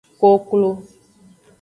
[0.19, 0.71] Koklo.